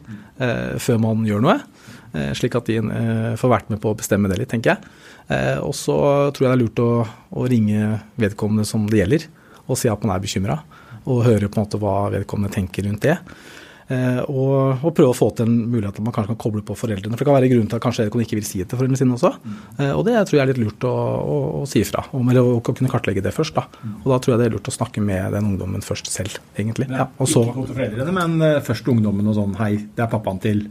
[0.82, 1.54] før man gjør noe.
[2.16, 4.94] Eh, slik at de eh, får vært med på å bestemme det litt, tenker jeg.
[5.28, 5.96] Eh, og så
[6.32, 6.90] tror jeg det er lurt å,
[7.36, 9.28] å, ringe vedkommende som det gjelder,
[9.66, 10.60] og si at man er bekymra.
[11.06, 13.20] Og høre på en måte hva vedkommende tenker rundt det.
[13.86, 17.14] Og, og, prøve å få til en mulighet at man kanskje kan koble på foreldrene.
[17.14, 18.98] For det kan være grunnen til at kanskje vedkommende ikke vil si det til foreldrene
[18.98, 19.30] sine også.
[19.94, 22.56] Og det tror jeg er litt lurt å, å, å si ifra om, eller å,
[22.66, 23.54] kunne kartlegge det først.
[23.54, 23.92] da.
[24.00, 26.90] Og da tror jeg det er lurt å snakke med den ungdommen først selv, egentlig.
[26.90, 30.10] Ja, og så, ikke gå til foreldrene, men først ungdommen og sånn Hei, det er
[30.16, 30.66] pappaen til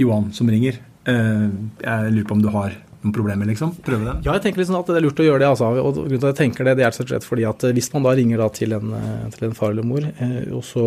[0.00, 0.80] Johan som ringer.
[1.06, 1.48] Uh,
[1.80, 2.74] jeg lurer på om du har
[3.06, 3.74] noen problemer, liksom?
[3.86, 4.24] Prøve den?
[4.24, 5.50] Ja, jeg tenker liksom at det er lurt å gjøre det.
[5.52, 5.70] Altså.
[5.80, 8.16] Og grunnen til at jeg tenker det, det er rett fordi at hvis man da
[8.18, 10.84] ringer da til, en, eh, til en far eller mor, eh, og så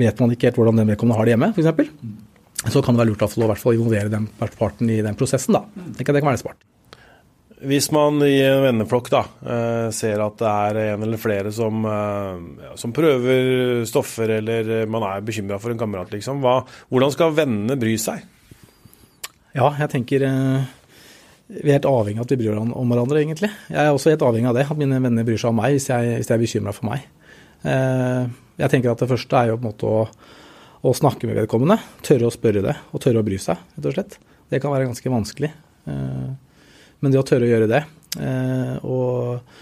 [0.00, 1.94] vet man ikke helt hvordan den vedkommende har det hjemme, f.eks.,
[2.70, 4.26] så kan det være lurt å hvert fall involvere den
[4.58, 5.56] parten i den prosessen.
[5.56, 5.64] da.
[5.96, 6.66] Det kan, det kan være smart.
[7.60, 11.84] Hvis man i en venneflokk da, eh, ser at det er en eller flere som,
[12.80, 17.80] som prøver stoffer, eller man er bekymra for en kamerat, liksom, hva, hvordan skal vennene
[17.80, 18.24] bry seg?
[19.56, 20.26] Ja, jeg tenker
[21.50, 23.50] vi er helt avhengig av at vi bryr oss om hverandre, egentlig.
[23.72, 25.88] Jeg er også helt avhengig av det, at mine venner bryr seg om meg hvis
[25.90, 27.08] jeg, hvis jeg er bekymra for meg.
[27.66, 28.28] Eh,
[28.60, 30.04] jeg tenker at det første er jo på en måte å,
[30.86, 31.80] å, snakke med vedkommende.
[32.06, 34.16] Tørre å spørre det, og tørre å bry seg, rett og slett.
[34.50, 35.50] Det kan være ganske vanskelig.
[35.90, 36.30] Eh,
[37.00, 37.82] men det å tørre å gjøre det,
[38.22, 39.60] eh, og,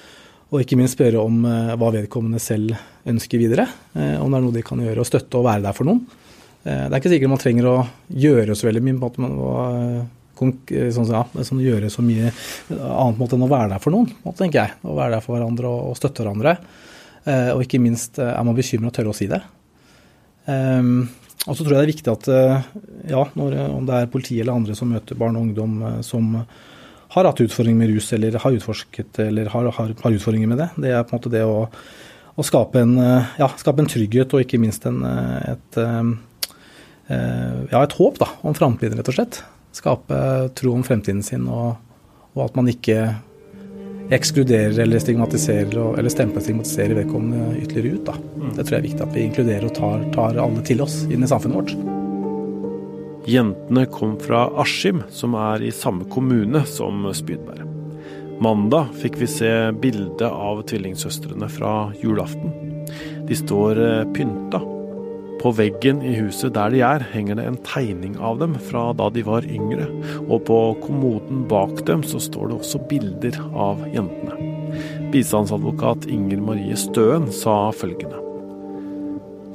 [0.53, 2.77] og ikke minst spørre om hva vedkommende selv
[3.09, 5.89] ønsker videre, om det er noe de kan gjøre, og støtte og være der for
[5.89, 6.05] noen.
[6.69, 7.75] Det er ikke sikkert man trenger å
[8.13, 8.99] gjøre så veldig mye.
[9.01, 10.07] på en måte,
[10.39, 12.31] Eh, sånn, ja, sånn, gjøre så mye
[12.71, 14.77] annet måte enn å være der for noen, tenker jeg.
[14.87, 16.57] Å være der for hverandre og, støtte hverandre.
[17.25, 19.43] Eh, og ikke minst eh, er man bekymra og tørre å si det.
[20.49, 21.11] Um,
[21.45, 22.69] og så tror jeg det er viktig at eh,
[23.13, 25.75] ja, når, om det er politi eller andre som møter barn og ungdom
[26.07, 26.31] som
[27.13, 30.69] har hatt utfordringer med rus eller har utforsket eller har, har, har utfordringer med det,
[30.85, 32.97] det er på en måte det å, å skape, en,
[33.41, 35.79] ja, skape, en, trygghet og ikke minst en, et,
[37.09, 39.41] ja, et håp da, om framtiden, rett og slett
[39.79, 41.77] skape tro om fremtiden sin, og,
[42.35, 42.99] og at man ikke
[44.15, 48.07] ekskluderer eller stigmatiserer eller stemper stigmatiserer vedkommende ytterligere ut.
[48.09, 48.15] Da.
[48.17, 48.53] Mm.
[48.57, 51.25] Det tror jeg er viktig at vi inkluderer og tar, tar alle til oss inn
[51.25, 51.75] i samfunnet vårt.
[53.29, 57.67] Jentene kom fra Askim, som er i samme kommune som Spydberg.
[58.41, 59.51] Mandag fikk vi se
[59.83, 62.55] bilde av tvillingsøstrene fra julaften.
[63.29, 64.63] De står eh, pynta
[65.41, 69.09] på veggen i huset der de er, henger det en tegning av dem fra da
[69.15, 69.89] de var yngre,
[70.27, 74.39] og på kommoden bak dem så står det også bilder av jentene.
[75.13, 78.25] Bistandsadvokat Inger Marie Støen sa følgende.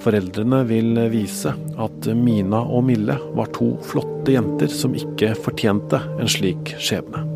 [0.03, 6.31] Foreldrene vil vise at Mina og Mille var to flotte jenter som ikke fortjente en
[6.31, 7.32] slik skjebne.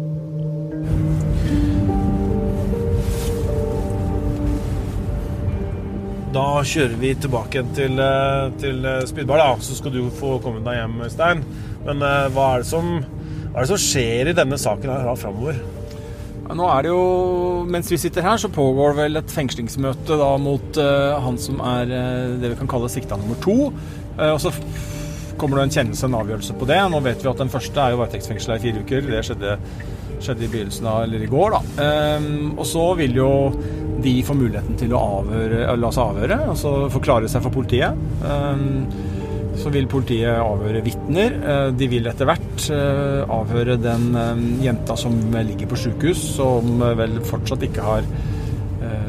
[6.35, 9.63] Da kjører vi tilbake til, eh, til eh, Spydbar, da.
[9.63, 11.43] Så skal du få komme deg hjem, Stein.
[11.87, 15.61] Men uh, hva, er som, hva, er det som, skjer i denne saken her framover?
[16.41, 17.05] Ja, nå er det jo,
[17.71, 21.93] Mens vi sitter her, så pågår vel et fengslingsmøte da mot uh, han som er
[21.93, 23.71] uh, det vi kan kalle sikta nummer to.
[24.17, 24.51] og så
[25.37, 26.81] kommer det en kjennelse, en avgjørelse på det.
[26.91, 29.05] Nå vet vi at den første er jo varetektsfengsla i fire uker.
[29.05, 29.57] Det skjedde,
[30.17, 31.91] skjedde i begynnelsen av, eller i går, da.
[32.17, 33.29] Um, og så vil jo
[34.03, 37.97] de får muligheten til å avhøre, la seg avhøre, altså forklare seg for politiet.
[38.23, 38.87] Um,
[39.57, 41.33] så vil politiet avhøre vitner.
[41.73, 42.67] De vil etter hvert
[43.33, 44.11] avhøre den
[44.61, 48.05] jenta som ligger på sykehus, som vel fortsatt ikke har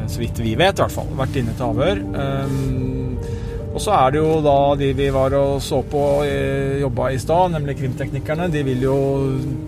[0.09, 2.01] så vidt vi vet, i hvert fall, vært inne til avhør.
[2.17, 2.89] Um,
[3.69, 6.03] og så er det jo da de vi var og så på
[6.81, 8.49] jobba i stad, nemlig krimteknikerne.
[8.51, 8.97] De vil jo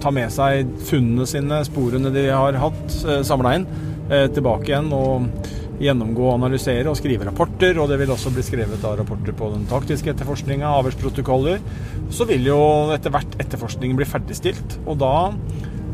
[0.02, 4.92] ta med seg funnene sine, sporene de har hatt, eh, samla inn, eh, tilbake igjen.
[4.92, 7.80] og gjennomgå, analysere og skrive rapporter.
[7.82, 11.62] Og det vil også bli skrevet da rapporter på den taktiske etterforskninga, avhørsprotokoller.
[12.14, 12.62] Så vil jo
[12.96, 15.16] etter hvert etterforskningen bli ferdigstilt, og da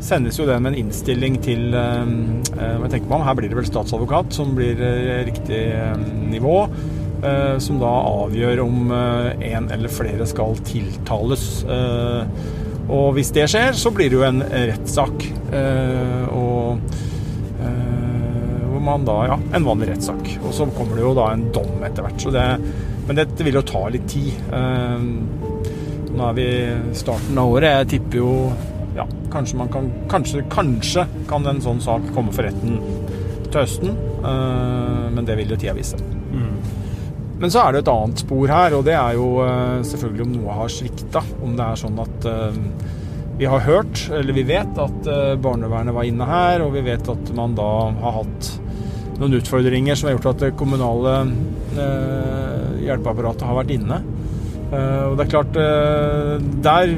[0.04, 2.12] sendes jo det med en innstilling til eh,
[2.54, 5.64] eh, jeg tenker på om, Her blir det vel statsadvokat som blir eh, riktig
[6.30, 6.60] nivå.
[7.58, 11.64] Som da avgjør om en eller flere skal tiltales.
[11.66, 15.26] Og hvis det skjer, så blir det jo en rettssak.
[16.30, 16.78] Og
[18.88, 20.32] man da Ja, en vanlig rettssak.
[20.42, 22.20] Og så kommer det jo da en dom etter hvert.
[22.24, 22.46] Så det,
[23.08, 24.32] men dette vil jo ta litt tid.
[26.18, 27.76] Nå er vi i starten av året.
[27.82, 28.32] Jeg tipper jo
[28.98, 32.80] ja, kanskje man kan kanskje, kanskje kan en sånn sak komme for retten
[33.48, 33.96] til høsten.
[34.24, 36.00] Uh, men det vil jo tida vise.
[36.32, 36.56] Mm.
[37.38, 40.32] Men så er det et annet spor her, og det er jo uh, selvfølgelig om
[40.40, 41.22] noe har svikta.
[41.38, 42.30] Om det er sånn at
[43.38, 47.28] vi har hørt, eller vi vet, at barnevernet var inne her, og vi vet at
[47.38, 47.68] man da
[48.00, 48.48] har hatt
[49.18, 51.14] noen utfordringer som har gjort at det kommunale
[52.84, 53.98] hjelpeapparatet har vært inne.
[54.70, 55.58] og det er klart,
[56.64, 56.92] der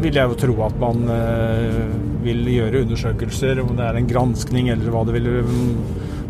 [0.00, 1.80] vil jeg jo tro at man eh,
[2.24, 5.28] vil gjøre undersøkelser, om det er en granskning eller hva det vil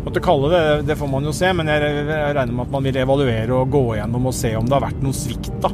[0.05, 0.63] måtte kalle det.
[0.89, 3.85] Det får man jo se, men jeg regner med at man vil evaluere og gå
[3.99, 5.71] gjennom og se om det har vært noen svikt da,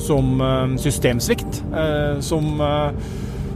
[0.00, 2.50] som eh, systemsvikt, eh, som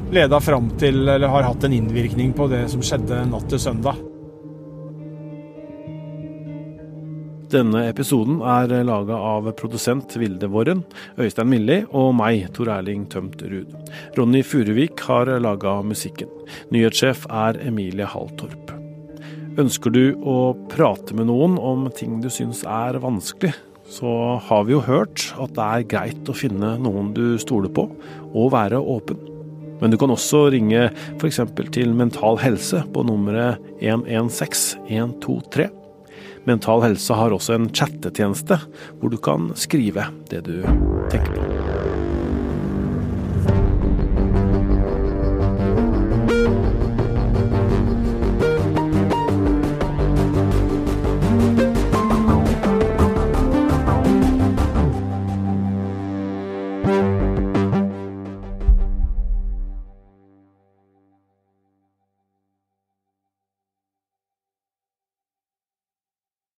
[0.09, 4.18] leda fram til, eller har hatt en innvirkning på det som skjedde natt til søndag.
[7.49, 10.83] Denne episoden er laga av produsent Vilde Våren,
[11.17, 13.71] Øystein Milli og meg, Tor Erling Tømt Ruud.
[14.19, 16.29] Ronny Furuvik har laga musikken.
[16.75, 18.75] Nyhetssjef er Emilie Halltorp.
[19.59, 23.55] Ønsker du å prate med noen om ting du syns er vanskelig,
[23.89, 27.89] så har vi jo hørt at det er greit å finne noen du stoler på,
[28.29, 29.25] og være åpen.
[29.81, 31.41] Men du kan også ringe f.eks.
[31.73, 35.78] til Mental Helse på nummeret 116 123
[36.49, 38.61] Mental Helse har også en chattetjeneste
[38.99, 40.63] hvor du kan skrive det du
[41.13, 41.68] tenker på.